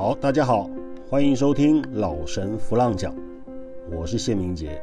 [0.00, 0.66] 好，大家好，
[1.10, 3.14] 欢迎收听老神弗浪讲，
[3.92, 4.82] 我是谢明杰，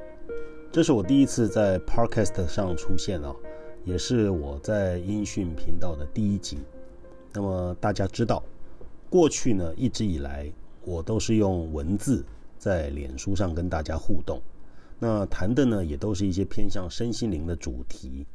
[0.72, 3.36] 这是我第一次在 Podcast 上出现啊，
[3.84, 6.60] 也是我在音讯频道的第一集。
[7.34, 8.44] 那么大家知道，
[9.10, 10.54] 过去呢一直以来
[10.86, 12.24] 我都是用文字
[12.60, 14.40] 在脸书上跟大家互动，
[15.00, 18.28] 那谈的呢也都是一些偏向身心灵的主题。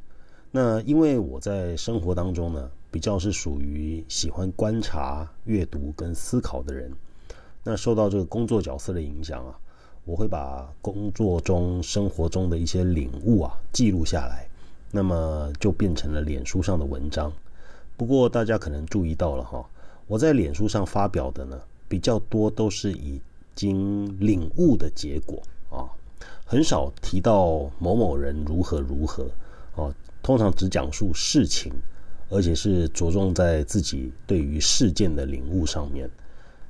[0.51, 6.93] 那因为我在生活当中呢，比较是属于喜欢观察、阅读跟思考的人。
[7.63, 9.57] 那受到这个工作角色的影响啊，
[10.05, 14.47] 我会把工作中、生活中的一些领悟啊记录下来，
[14.91, 17.33] 那么就变成了脸书上的文章。
[17.97, 19.65] 不过大家可能注意到了哈，
[20.05, 23.19] 我在脸书上发表的呢，比较多都是已
[23.55, 25.89] 经领悟的结果啊，
[26.45, 29.25] 很少提到某某人如何如何
[29.73, 29.91] 哦。
[30.21, 31.73] 通常只讲述事情，
[32.33, 36.09] 而且是着重在自己对于事件的领悟上面。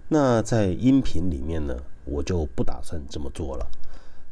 [0.09, 3.65] 那在音频里面呢，我就不打算这么做了。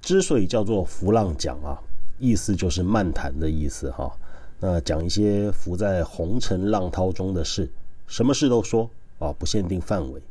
[0.02, 1.80] 之所以叫做浮浪讲啊，
[2.20, 4.12] 意思就是漫谈的意思哈。
[4.60, 7.70] 那讲一些浮在红尘浪涛中的事，
[8.08, 10.22] 什么事都说啊，不限定范围。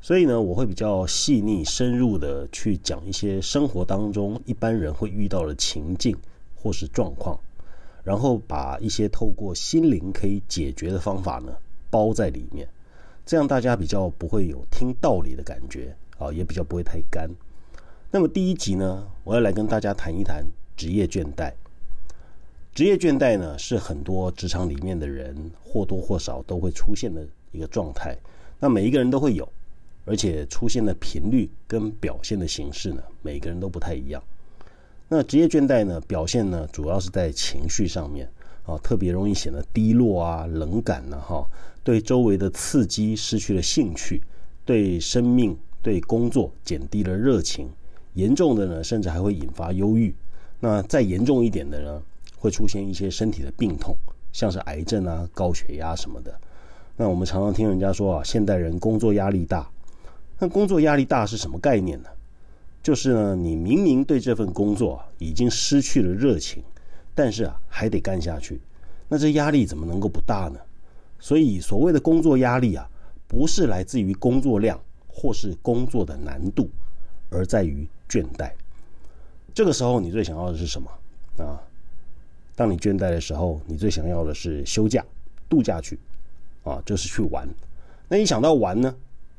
[0.00, 6.16] 所以呢，我会比较细腻深入的去讲一些生活当中一般人会遇到的情境
[6.54, 7.38] 或是状况。
[8.02, 11.52] 然后把一些透过心灵可以解决的方法呢
[11.90, 12.68] 包在里面，
[13.26, 17.28] 这样大家比较不会有听道理的感觉啊，也比较不会太干。
[18.10, 20.44] 那么第一集呢，我要来跟大家谈一谈
[20.76, 21.52] 职业倦怠。
[22.72, 28.16] 职业倦怠呢，是很多职场里面的人或多或少都会出现的一个状态。
[28.58, 29.48] 那每一个人都会有，
[30.04, 34.22] 而且出现的频率跟表现的形式呢，每个人都不太一样。
[35.12, 36.00] 那职业倦怠呢？
[36.06, 38.30] 表现呢，主要是在情绪上面
[38.64, 41.44] 啊，特别容易显得低落啊、冷感呢，哈，
[41.82, 44.22] 对周围的刺激失去了兴趣，
[44.64, 47.68] 对生命、对工作减低了热情，
[48.14, 50.14] 严重的呢，甚至还会引发忧郁。
[50.60, 52.00] 那再严重一点的呢，
[52.38, 53.96] 会出现一些身体的病痛，
[54.32, 56.32] 像是癌症啊、高血压什么的。
[56.96, 59.68] 那我们常常听人家说啊，现代人工作压力大。
[60.38, 62.08] 那工作压力大是什么概念呢？
[62.82, 66.62] 就是呢，你明明对这份工作已经失去了热情，
[67.14, 68.58] 但是啊，还得干下去，
[69.08, 70.58] 那这压力怎么能够不大呢？
[71.18, 72.88] 所以所谓的工作压力啊，
[73.28, 76.70] 不是来自于工作量或是工作的难度，
[77.28, 78.50] 而在于倦怠。
[79.52, 80.90] 这个时候你最想要的是什么
[81.44, 81.60] 啊？
[82.56, 85.04] 当你倦怠的时候，你最想要的是休假、
[85.50, 85.98] 度假去
[86.64, 87.46] 啊，就是去玩。
[88.08, 88.94] 那一想到玩呢，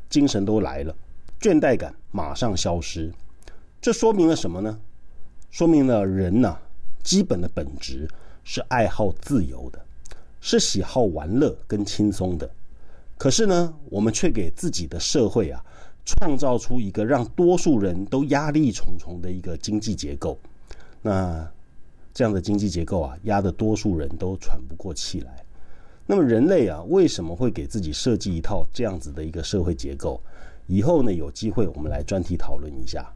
[0.10, 0.96] 精神都来了，
[1.40, 3.12] 倦怠感马上消失。
[3.82, 4.80] 这说明了什么呢？
[5.50, 6.56] 说明了人呐，
[7.04, 8.08] 基本的本质
[8.44, 9.84] 是爱好自由的，
[10.40, 12.48] 是喜好玩乐跟轻松的。
[13.18, 15.66] 可是呢，我们却给自己的社会啊，
[16.06, 20.38] 创造出一个让多数人都压力重重的一个经济结构。
[21.02, 21.52] 那
[22.14, 25.44] 这样的经济结构啊，压得多数人都喘不过气来。
[26.06, 30.22] 那么人类啊，为什么会给自己设计一套这样子的一个社会结构？
[30.68, 33.12] 以后呢，有机会我们来专题讨论一下。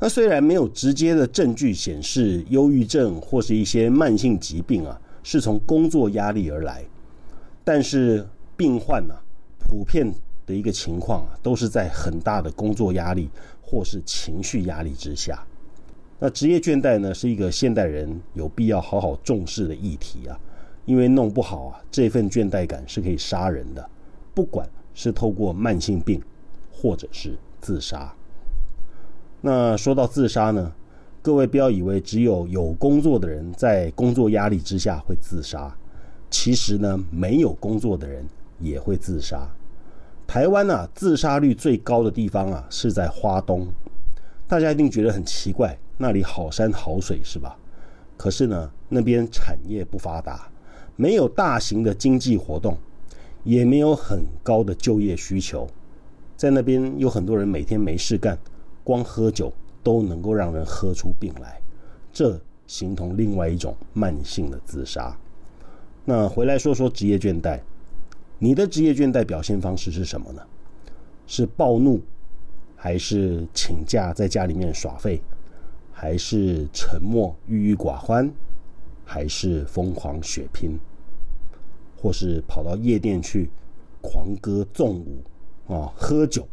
[0.00, 6.84] 那虽然没有直接的证据显示忧郁症或是一些慢性疾病啊是从工作压力而来，
[7.62, 9.14] 但是病患呢
[9.58, 10.12] 普遍
[10.44, 13.30] 的一个情况啊都是在很大的工作压力
[13.62, 15.42] 或是情绪压力之下。
[16.18, 20.38] 那职业倦怠呢是一个现代人有必要好好重视的议题啊，
[20.84, 23.88] 因为弄不好啊这份倦怠感是可以杀人的，
[24.34, 26.20] 不管是透过慢性病
[26.70, 28.14] 或者是自杀。
[29.46, 30.72] 那说到自杀呢，
[31.20, 35.70] 各位不要以为只有有工作的人在工作压力之下会自杀，
[36.30, 38.26] 其实呢，没有工作的人
[38.58, 39.46] 也会自杀。
[40.26, 43.68] 台湾啊，自杀率最高的地方啊是在花东，
[44.48, 47.54] 大家一定觉得很奇怪，那里好山好水是吧？
[48.16, 50.48] 可是呢，那边产业不发达，
[50.96, 52.78] 没有大型的经济活动，
[53.42, 55.68] 也没有很高的就业需求，
[56.34, 58.38] 在那边有很多人每天没事干。
[58.84, 59.52] 光喝酒
[59.82, 61.60] 都能够让人喝出病来，
[62.12, 65.18] 这形同另外一种慢性的自杀。
[66.04, 67.58] 那回来说说职业倦怠，
[68.38, 70.42] 你的职业倦怠表现方式是什么呢？
[71.26, 71.98] 是暴怒，
[72.76, 75.22] 还是请假在家里面耍废，
[75.90, 78.30] 还是沉默郁郁寡欢，
[79.02, 80.78] 还是疯狂血拼，
[81.96, 83.48] 或是跑到夜店去
[84.02, 85.22] 狂歌纵舞
[85.72, 86.46] 啊，喝酒？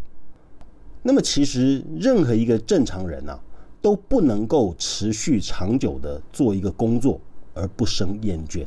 [1.03, 3.39] 那么其实任何一个正常人呐，
[3.81, 7.19] 都不能够持续长久的做一个工作
[7.53, 8.65] 而不生厌倦。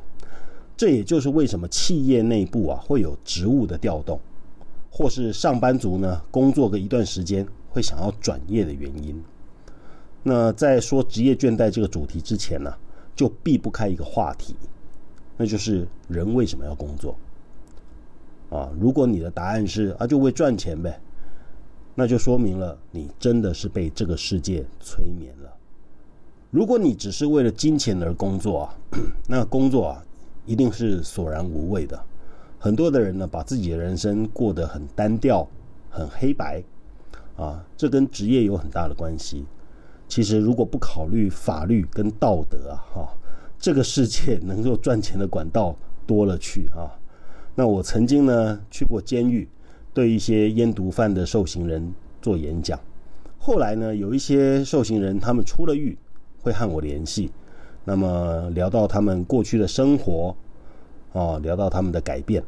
[0.76, 4.18] 这也就是为什么企业内部啊会有职务的调动，
[4.90, 9.22] 或是上班族呢工作个一段时间会想要转业的原因。
[10.24, 12.74] 那在说职业倦怠这个主题之前呢，
[13.14, 14.56] 就避不开一个话题，
[15.36, 17.16] 那就是人为什么要工作？
[18.50, 21.00] 啊，如果你的答案是啊，就为赚钱呗，
[21.94, 25.52] 那就说明了你真的是被这个世界催眠了。
[26.50, 28.74] 如果你只是为了金钱而工作啊，
[29.28, 30.04] 那工作啊
[30.46, 32.00] 一定是索然无味的。
[32.58, 35.46] 很多的人呢，把自己的人生过得很单调、
[35.90, 36.62] 很黑白
[37.36, 39.44] 啊，这跟职业有很大的关系。
[40.08, 43.08] 其实，如果不考虑法律跟道德啊，哈，
[43.58, 45.74] 这个世界能够赚钱的管道
[46.06, 46.92] 多了去啊。
[47.54, 49.48] 那我曾经呢去过监狱，
[49.94, 52.78] 对一些烟毒犯的受刑人做演讲。
[53.38, 55.96] 后来呢，有一些受刑人他们出了狱，
[56.42, 57.30] 会和我联系，
[57.84, 60.34] 那么聊到他们过去的生活，
[61.12, 62.42] 啊，聊到他们的改变。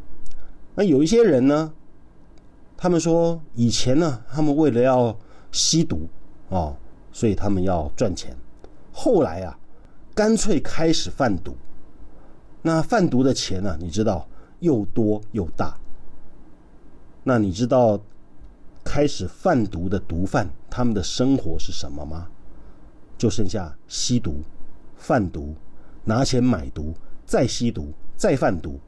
[0.75, 1.73] 那有一些人呢，
[2.77, 5.17] 他们说以前呢，他们为了要
[5.53, 6.09] 吸毒
[6.51, 6.77] 啊，
[7.13, 8.37] 所以他们要赚钱。
[8.93, 9.59] 后来啊，
[10.15, 11.55] 干脆开始贩毒。
[12.63, 14.27] 那贩毒的钱呢，你知道？
[14.61, 15.79] 又多又大。
[17.29, 18.01] 那你知道
[18.85, 22.29] 开始贩毒的毒贩他们的生活是什么吗？
[23.19, 24.43] 就剩下吸毒、
[24.95, 25.57] 贩毒、
[26.05, 26.95] 拿钱买毒、
[27.25, 28.79] 再吸毒、再贩毒。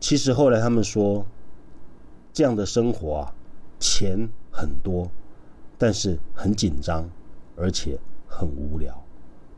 [0.00, 1.26] 其实后来他们说，
[2.32, 3.34] 这样的生活啊，
[3.78, 5.10] 钱很多，
[5.76, 7.06] 但是很紧张，
[7.56, 9.04] 而且很无聊，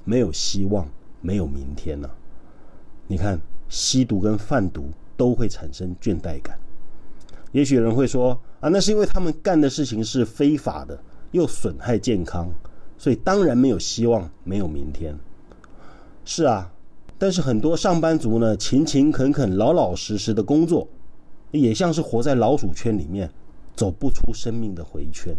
[0.02, 0.88] 没有希望，
[1.20, 2.10] 没有明天呢。
[3.06, 3.38] 你看，
[3.68, 4.90] 吸毒跟贩毒。
[5.14, 6.58] 都会产生倦怠感。
[7.52, 10.98] 也许有人会说啊，那是因为他们干的事情是非法的，
[11.30, 12.50] 又损害健康，
[12.98, 15.16] 所以当然没有希望，没有明天。
[16.24, 16.72] 是啊，
[17.18, 20.88] 但是很多上班族呢，勤勤恳恳、老老实实的工作，
[21.50, 23.30] 也像是活在老鼠圈里面，
[23.76, 25.36] 走不出生命的回圈。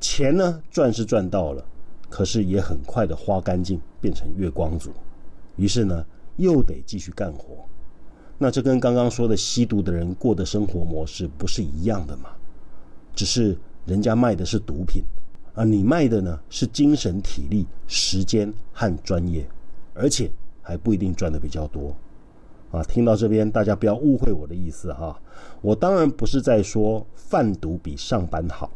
[0.00, 1.64] 钱呢赚是赚到了，
[2.08, 4.92] 可是也很快的花干净，变成月光族。
[5.56, 6.04] 于是呢，
[6.36, 7.64] 又得继续干活。
[8.38, 12.30] 那这跟刚刚说的吸毒的人过的生活模式不是一样的吗？
[13.14, 13.56] 只是
[13.86, 15.02] 人家卖的是毒品，
[15.54, 19.48] 而你卖的呢是精神、体力、时间和专业，
[19.94, 20.30] 而且
[20.60, 21.96] 还不一定赚的比较多。
[22.70, 25.18] 啊，听到这边大家不要误会我的意思哈，
[25.62, 28.70] 我当然不是在说贩毒比上班好，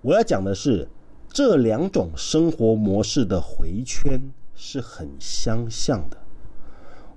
[0.00, 0.88] 我要讲的是
[1.28, 4.18] 这两种生活模式的回圈
[4.54, 6.16] 是很相像的。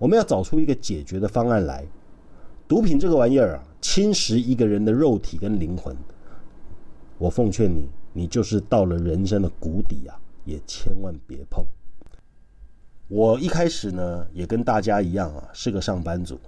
[0.01, 1.85] 我们要找出一个解决的方案来。
[2.67, 5.95] 毒品这个玩意儿啊，侵蚀一个人的肉体跟灵魂。
[7.19, 11.63] 我奉劝你，你就是到了人生的谷底啊，也千万别碰。
[13.09, 16.39] 我一开始呢，也跟大家一样啊，是个上班族。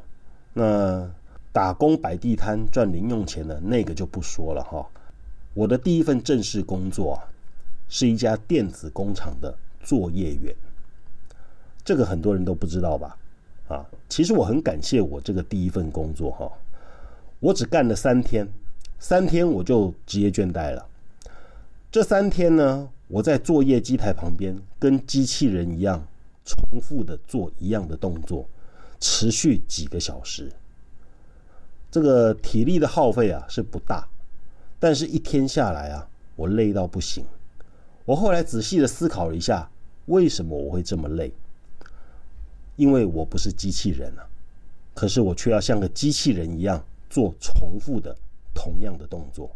[0.54, 1.08] 那
[1.52, 4.84] 打工摆地摊赚零用钱的那个就不说了哈。
[5.54, 7.22] 我的第一份正式工作啊，
[7.88, 10.56] 是一家电子工厂的作业员。
[11.86, 13.16] 这个很多人都不知道吧？
[13.68, 16.52] 啊，其实我很感谢我这个第一份工作哈，
[17.40, 18.48] 我只干了三天，
[19.00, 20.86] 三天我就职业倦怠了。
[21.92, 26.04] 这三天呢，我在作业机台旁边跟机器人一样，
[26.46, 28.48] 重复的做一样的动作，
[29.00, 30.52] 持续几个小时。
[31.90, 34.08] 这个体力的耗费啊是不大，
[34.80, 37.24] 但是一天下来啊，我累到不行。
[38.06, 39.70] 我后来仔细的思考了一下，
[40.08, 41.32] 为什么我会这么累？
[42.76, 44.26] 因为我不是机器人啊，
[44.96, 48.16] 可是我却要像个机器人一样做重复的
[48.54, 49.56] 同样的动作，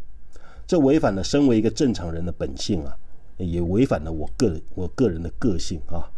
[0.66, 2.96] 这违反了身为一个正常人的本性啊，
[3.36, 6.08] 也违反了我个我个人的个性啊。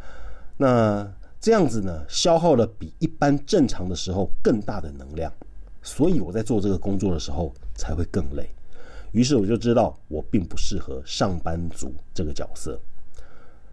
[0.59, 5.33] 那这样子呢，消耗了比一般正常的时候更大的能量，
[5.83, 8.47] 所以我在做这个工作的时候才会更累。
[9.13, 12.79] 于是我就知道我并不适合上班族这个角色。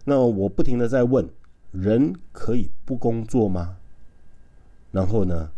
[0.04, 1.28] 那我不停的在问。
[1.70, 3.76] 人可以不工作吗？
[4.90, 5.50] 然后呢，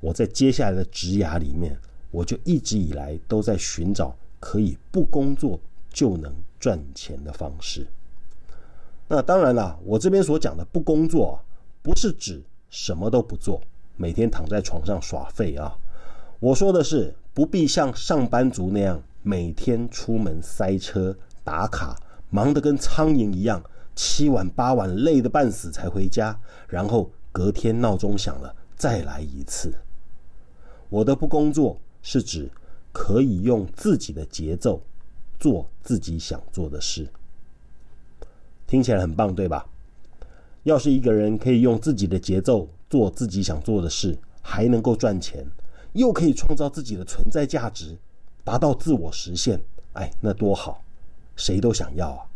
[0.00, 1.78] 我在接下来的职涯里面，
[2.10, 7.86] 我就一直以来都在寻找可以不工作就能赚钱的方式。
[9.06, 11.40] 那当然啦，我这边所讲的不工作，
[11.82, 13.60] 不是指什么都不做，
[13.96, 15.78] 每天躺在床上耍废啊。
[16.40, 21.96] 我说的是，不必像上班族那样每天出门塞车打卡，
[22.30, 23.62] 忙得跟苍蝇一样。
[23.94, 29.72] 七晚八晚累得半死才回家，然后隔天闹钟响了再来一次。
[30.88, 32.50] 我的不工作是指
[32.92, 34.82] 可以用自己的节奏
[35.38, 37.08] 做自己想做的事，
[38.66, 39.66] 听起来很棒，对吧？
[40.62, 45.44] 要是一个人可以用自己的节奏做自己想做的事，还能够赚钱，
[45.92, 47.98] 又可以创造自己的存在价值，
[48.42, 49.60] 达到自我实现，
[49.94, 50.82] 哎，那多好，
[51.36, 52.26] 谁都想要啊。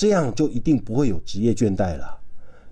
[0.00, 2.18] 这样就一定不会有职业倦怠了，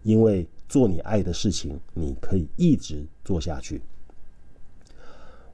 [0.02, 3.82] 因为做你爱的事情，你可以一直做下去。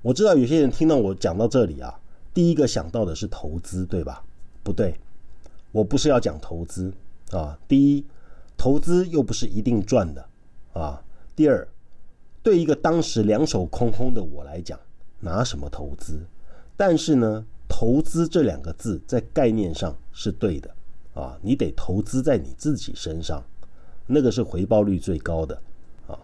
[0.00, 1.98] 我知道有些人听到我讲到这里啊，
[2.32, 4.24] 第一个想到的是投资，对吧？
[4.62, 4.94] 不对，
[5.72, 6.94] 我不是要讲投资
[7.32, 7.58] 啊。
[7.66, 8.06] 第一，
[8.56, 10.24] 投资又不是一定赚的
[10.74, 11.02] 啊。
[11.34, 11.66] 第二，
[12.40, 14.78] 对一个当时两手空空的我来讲，
[15.18, 16.24] 拿什么投资？
[16.76, 20.70] 但是呢，投资这两个字在概念上是对的
[21.14, 23.42] 啊，你得投资在你自己身上，
[24.06, 25.54] 那个是回报率最高的
[26.08, 26.18] 啊。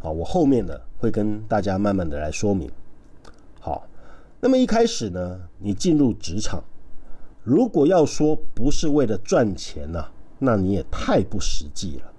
[0.00, 2.70] 好，我后面呢会跟大家慢慢的来说明。
[3.60, 3.86] 好，
[4.40, 6.64] 那么一开始呢，你进入职场，
[7.44, 12.12] 如果要说不是为了赚钱呐，那你也太不实际了。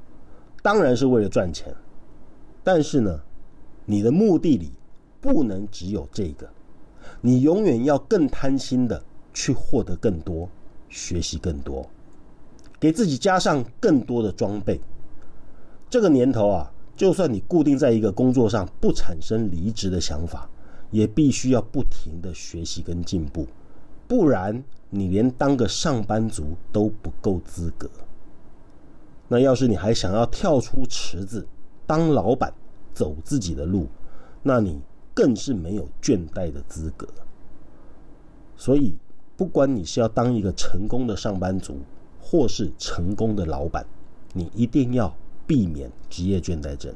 [0.62, 1.76] 当然是为了赚钱，
[2.64, 3.20] 但是呢，
[3.86, 4.72] 你的目的里
[5.20, 6.48] 不能只有这个，
[7.20, 10.48] 你永远要更贪心的去获得更多，
[10.88, 11.90] 学习更多，
[12.82, 14.82] 给自己加上更多的装备。
[15.90, 20.50] 这个年头啊，就算你固定在一个工作上，不产生离职的想法。
[20.92, 23.48] 也必须要不停的学习跟进步，
[24.10, 27.90] 不然你连当个上班族都不够资格。
[29.30, 31.48] 那要是你还想要跳出池子
[31.88, 32.54] 当老板，
[32.94, 33.88] 走自己的路，
[34.44, 34.82] 那你
[35.14, 37.08] 更是没有倦怠的资格。
[38.58, 38.98] 所以，
[39.38, 41.78] 不管你是要当一个成功的上班族，
[42.32, 43.86] 或是成功的老板，
[44.32, 45.14] 你一定要
[45.46, 46.96] 避免职业倦怠症。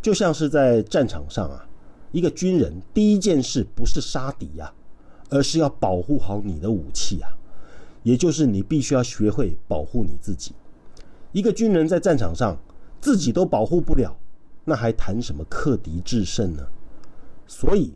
[0.00, 1.62] 就像是在战场上啊。
[2.12, 4.72] 一个军人第一件事不是杀敌呀，
[5.28, 7.28] 而是要保护好你的武器啊，
[8.04, 10.52] 也就是你必须要学会保护你自己。
[11.32, 12.56] 一个军人在战场上
[13.02, 14.16] 自己都保护不了，
[14.64, 16.66] 那还谈什么克敌制胜呢？
[17.46, 17.92] 所以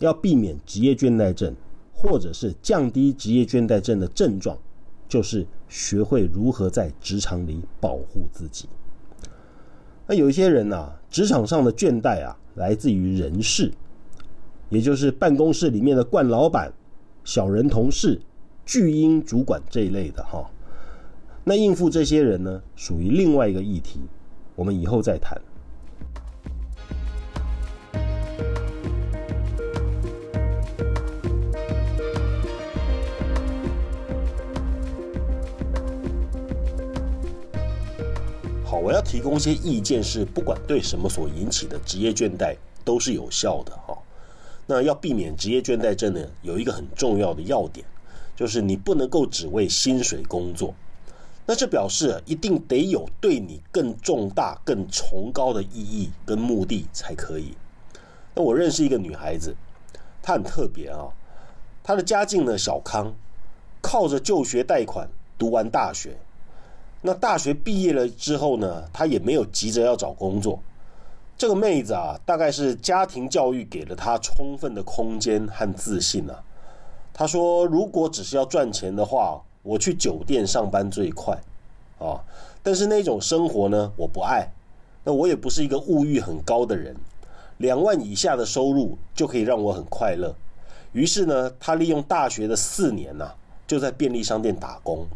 [0.00, 1.54] 要避免职业倦怠症，
[1.94, 4.58] 或者是降低职业倦怠症的症状，
[5.08, 8.68] 就是学会如何在职场里保护自己。
[10.06, 12.36] 那有一些人呐，职场上的倦怠啊。
[12.54, 13.72] 来自于人事，
[14.68, 16.72] 也就是办公室里面的惯老板、
[17.22, 18.20] 小人同事、
[18.66, 20.50] 巨婴主管这一类的哈。
[21.44, 24.00] 那应付这些人呢，属于另外一个议题，
[24.56, 25.40] 我们以后再谈。
[38.88, 43.98] 我要提供一些意见，是不管对什么所引起的职业倦怠都是有效的哈。
[44.64, 47.84] 那要避免职业倦怠症呢，有一个很重要的要点，
[48.34, 50.72] 就是你不能够只为薪水工作。
[51.44, 57.54] 那这表示一定得有对你更重大、更崇高的意义跟目的才可以。
[58.34, 59.54] 那我认识一个女孩子，
[60.22, 61.12] 她很特别啊，
[61.82, 63.12] 她的家境呢小康，
[63.82, 66.16] 靠着就学贷款读完大学。
[67.00, 70.58] 那大学毕业了之后呢，她也没有急着要找工作。
[71.36, 76.42] 这个妹子啊，大概是家庭教育给了她充分的空间和自信啊。
[77.14, 81.40] 她说：“如果只是要赚钱的话，我去酒店上班最快
[82.00, 82.18] 啊。
[82.62, 84.50] 但是那种生活呢，我不爱。
[85.04, 86.96] 那我也不是一个物欲很高的人，
[87.58, 90.34] 两万以下的收入就可以让我很快乐。
[90.92, 93.32] 于是呢，她利用大学的四年呐，
[93.68, 95.06] 就在便利商店打工。”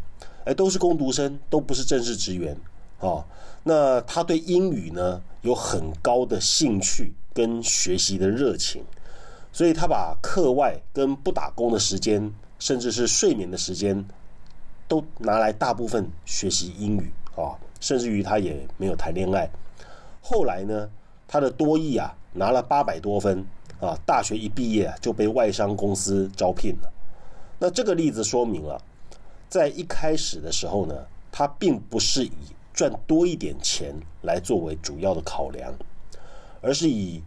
[0.45, 2.57] 哎，都是工读生，都不是正式职员，
[3.01, 3.25] 哦。
[3.65, 8.83] 那他对英语呢有很高的兴趣跟学习的热情，
[9.53, 14.05] 所以他把课外跟不打工的时间，甚至是睡眠的时间，
[14.89, 19.49] 都拿来大部分学习英语啊，甚至于他也没有谈恋爱。
[20.21, 20.89] 后来呢，
[21.29, 23.47] 他的多益啊拿了八百多分
[23.81, 26.93] 啊，大学一毕业就被外商公司招聘了。
[27.61, 28.83] 那这个例子说明了。
[29.53, 30.95] 在一开始的时候呢，
[31.31, 32.33] 他并不是以
[32.73, 35.75] 赚多一点钱来作为主要的考量，
[36.63, 37.23] 而是以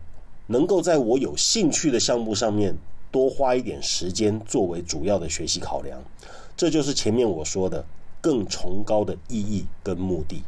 [0.47, 2.75] 能够在我有兴趣的项目上面
[3.11, 6.01] 多花一点时间作为主要的学习考量。
[6.57, 7.85] 这就是前面我说的
[8.19, 10.41] 更崇高的意义跟目的。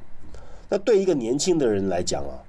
[0.70, 2.42] 那对一个年轻的人来讲啊，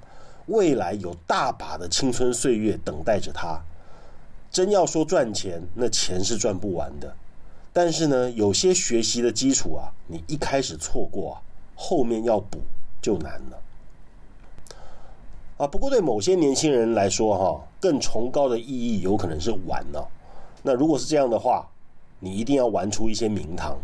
[0.46, 3.60] 未来有大把的青春岁月等待着他。
[4.50, 7.14] 真要说赚钱，那钱是赚不完的。
[7.72, 11.42] 但是呢，有些学习的基础啊，你一开始错过啊，
[11.76, 12.58] 后面要补
[13.00, 13.62] 就难了。
[15.58, 20.02] 啊，不过对某些年轻人来说哈，更崇高的意义有可能是玩呢。
[20.62, 21.68] 那如果是这样的话，
[22.18, 23.76] 你一定要玩出一些名堂，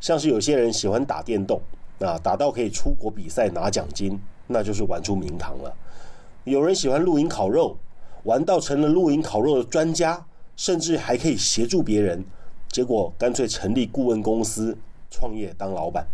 [0.00, 1.60] 像是有些人喜欢打电动
[1.98, 5.74] 啊，打到可以出国比赛拿奖金，那就是玩出名堂了。
[6.44, 7.76] 有人喜欢露营烤肉，
[8.22, 10.24] 玩到成了露营烤肉的专家。
[10.56, 12.24] 甚至还可以协助别人，
[12.74, 14.76] 结果干脆成立顾问公司，
[15.08, 16.04] 创业当老板。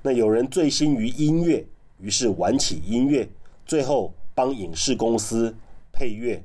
[0.00, 1.62] 那有人醉心于音乐，
[1.98, 3.28] 于是玩起音乐，
[3.66, 5.54] 最后帮影视公司
[5.92, 6.42] 配乐，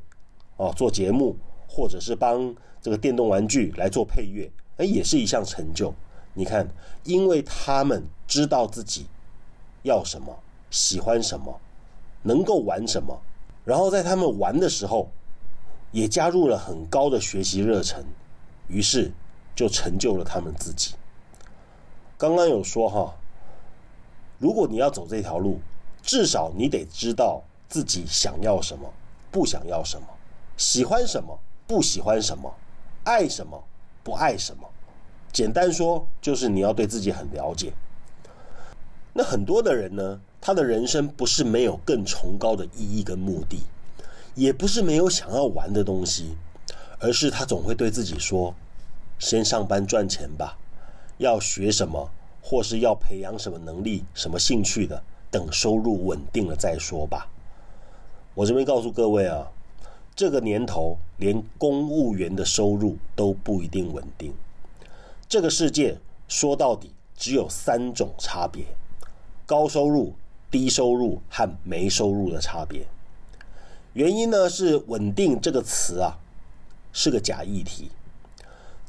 [0.58, 1.38] 哦，做节目，
[1.70, 5.96] 或者是帮这个电动玩具来做配乐，哎，也是一项成就。
[6.34, 6.68] 你看，
[7.06, 9.06] 因为他们知道自己
[9.84, 10.38] 要什么，
[10.70, 11.58] 喜欢什么，
[12.24, 13.18] 能够玩什么，
[13.64, 15.10] 然后在他们玩的时候。
[15.92, 18.04] 也加入了很高的学习热忱，
[18.68, 19.14] 于是
[19.56, 20.96] 就成就了他们自己。
[22.18, 23.16] 刚刚有说哈，
[24.38, 25.60] 如果你要走这条路，
[26.04, 28.92] 至少你得知道自己想要什么，
[29.32, 30.08] 不想要什么，
[30.58, 32.54] 喜欢什么，不喜欢什么，
[33.04, 33.64] 爱什么，
[34.04, 34.68] 不爱什么。
[35.32, 37.74] 简单说，就是你要对自己很了解。
[39.14, 43.64] 那很多的人呢，他的人生不是没有更崇高的意义跟目的。
[44.36, 46.36] 也不是没有想要玩的东西，
[47.00, 48.54] 而是他总会对自己说
[49.20, 50.58] ：“先上班赚钱吧，
[51.18, 52.10] 要学什么，
[52.42, 57.28] 或是要培养什么能力、什么兴趣的，等收入稳定了再说吧。”
[58.36, 59.48] 我这边告诉各位啊，
[60.16, 64.34] 这个年头连公务员的收入都不一定稳定。
[65.28, 68.66] 这个世界说到底只有三种差别：
[69.46, 70.14] 高收入、
[70.52, 72.86] 低收入和没收入的差别。
[73.94, 76.18] 原因呢是“稳定”这个词啊，
[76.92, 77.90] 是个假议题。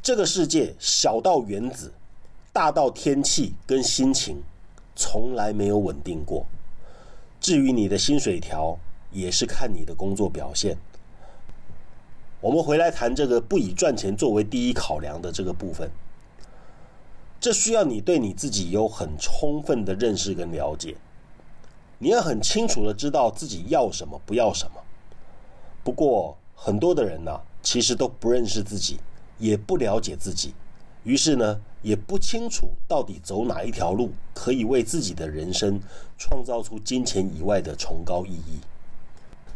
[0.07, 1.93] 这个世界小到原子，
[2.53, 4.41] 大到天气跟心情，
[4.95, 6.47] 从来没有稳定过。
[7.41, 8.79] 至于你的薪水条，
[9.11, 10.79] 也是看你的工作表现。
[12.41, 15.91] 我们回来谈这个不以赚钱作为第一考量的这个部分，
[17.41, 20.97] 这需要你对你自己有很充分的认识跟了解，
[21.99, 24.81] 你要很清楚的知道自己要什么，不要什么。
[25.83, 29.01] 不过，很多的人呢，其实都不认识自己，
[29.39, 30.55] 也不了解自己，
[31.05, 35.81] 于是呢，也不清楚到底走哪一条路可以为自己的人生
[36.19, 38.61] 创造出金钱以外的崇高意义。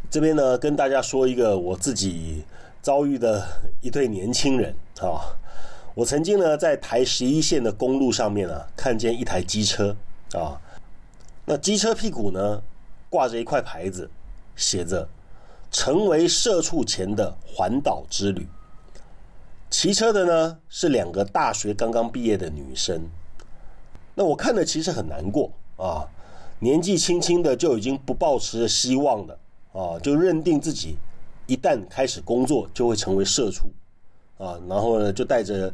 [0.09, 2.43] 这边呢，跟大家说一个我自己
[2.81, 3.45] 遭遇的
[3.81, 5.37] 一对年轻人啊，
[5.93, 9.95] 我曾经呢在台十一线的公路上面啊，看见一台机车
[10.33, 10.59] 啊，
[11.45, 12.61] 那机车屁股呢
[13.09, 14.09] 挂着一块牌子，
[14.55, 15.07] 写着。
[15.73, 18.45] 成为社畜前的环岛之旅。
[19.71, 23.01] 骑车的呢是两个大学刚刚毕业的女生。
[24.13, 26.05] 那我看的其实很难过啊，
[26.59, 29.39] 年纪轻轻的就已经不抱持着希望了
[29.71, 30.97] 啊，就认定自己
[31.47, 33.71] 一旦开始工作就会成为社畜
[34.37, 35.73] 啊，然后呢就带着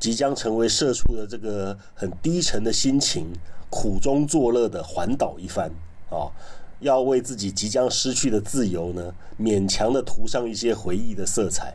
[0.00, 3.26] 即将成为社畜的这个很低沉的心情，
[3.68, 5.70] 苦中作乐的环岛一番
[6.08, 6.32] 啊。
[6.80, 11.74] 要为自己即将失去的自由呢，勉强的涂上一些回忆的色彩。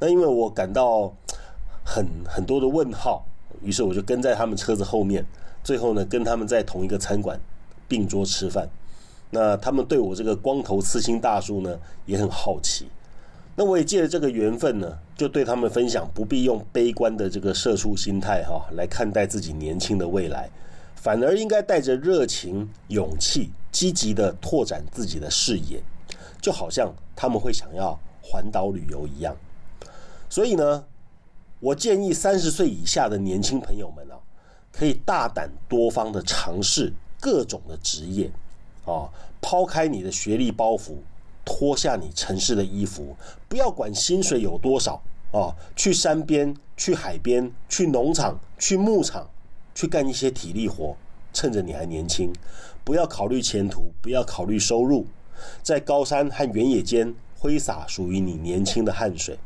[0.00, 1.14] 那因为我感到
[1.84, 3.24] 很很多的问号，
[3.62, 5.24] 于是我就跟在他们车子后面，
[5.62, 7.38] 最后呢跟他们在同一个餐馆
[7.86, 8.68] 并桌吃饭。
[9.30, 12.88] 那他们对我这个光头刺青大叔呢也很好奇。
[13.54, 20.48] 那我也借着这个缘分呢，就对他们分享，不必用悲观的这个社畜心态哈来看待自己年轻的未来。
[20.94, 25.82] 反而应该带着热情、勇气，积极的拓展自己的视野，
[26.40, 29.36] 就好像他们会想要环岛旅游一样。
[30.30, 30.86] 所以呢，
[31.58, 34.16] 我建议三十岁以下的年轻朋友们啊，
[34.72, 36.90] 可以大胆多方的尝试
[37.20, 38.30] 各种的职业，
[38.86, 39.10] 啊，
[39.42, 40.94] 抛开你的学历包袱，
[41.44, 43.14] 脱下你城市的衣服，
[43.48, 49.28] 不要管薪水有多少啊，去山边、去海边、去农场、去牧场。
[49.72, 50.94] 去干一些体力活，
[51.32, 52.30] 趁着你还年轻，
[52.84, 55.06] 不要考虑前途，不要考虑收入，
[55.62, 59.38] 在高山和原野间挥洒属于你年轻的汗水。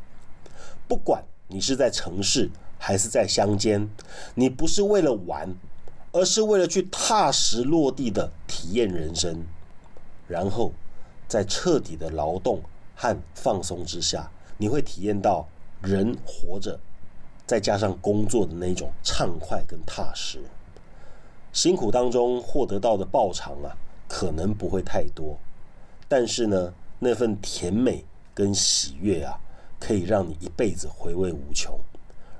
[0.87, 3.89] 不管你是在城市还是在乡间，
[4.35, 5.53] 你不是为了玩，
[6.11, 9.43] 而是为了去踏实落地的体验人生。
[10.27, 10.71] 然后，
[11.27, 12.61] 在彻底的劳动
[12.95, 15.47] 和放松之下，你会体验到
[15.81, 16.79] 人活着。
[17.47, 20.39] 再加上工作的那种畅快跟踏实，
[21.53, 25.37] 辛苦当中获得到的报偿啊，可能不会太多，
[26.07, 29.39] 但是呢，那份甜美跟喜悦啊，
[29.85, 31.79] 可以让你一辈子回味无穷。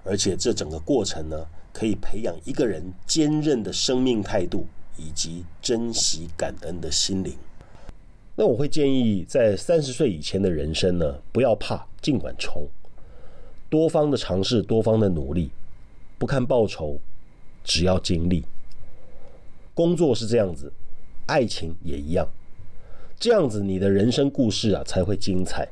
[0.04, 4.66] 而且这整个过程呢，可以培养一个人坚韧的生命态度
[4.98, 7.36] 以及珍惜感恩的心灵。
[8.36, 12.68] 那我会建议，在三十岁以前的人生呢，不要怕，尽管冲。
[13.70, 15.52] 多方的尝试，多方的努力，
[16.18, 16.98] 不看报酬，
[17.64, 18.44] 只要经历。
[19.76, 20.72] 工作是这样子，
[21.28, 22.28] 爱情也一样，
[23.20, 25.68] 这样子你的人生故事啊才会精彩。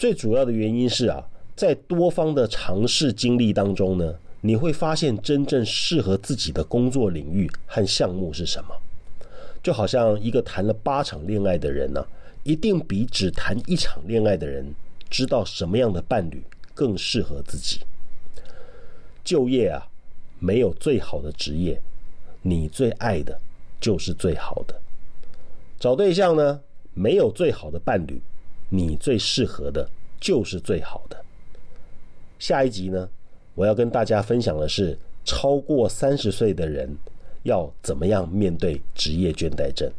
[0.00, 1.22] 最主要的原因是啊，
[1.54, 8.70] 在多方的尝试经历当中呢，你会发现真正适合自己的工作领域和项目是什么。
[9.62, 12.02] 就好像一个谈了八场恋爱的人呢，
[12.44, 14.74] 一定比只谈一场恋爱的人
[15.10, 17.80] 知道什么样的伴侣更适合自己。
[19.22, 19.86] 就业啊，
[20.38, 21.78] 没有最好的职业，
[22.40, 23.38] 你最爱的
[23.78, 24.80] 就是最好的。
[25.78, 26.58] 找对象呢，
[26.94, 28.18] 没有最好的伴侣，
[28.70, 29.86] 你最适合的
[30.18, 31.22] 就是最好的。
[32.38, 33.06] 下一集呢，
[33.54, 36.96] 我要跟大家分享的是超过三十岁的人。
[37.42, 39.90] 要怎么样面对职业倦怠症？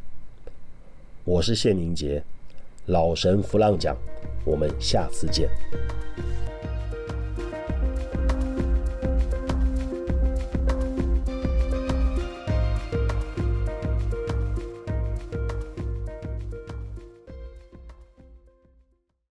[1.23, 2.23] 我是谢明杰，
[2.85, 3.97] 老神弗浪讲，
[4.45, 5.49] 我们下次见。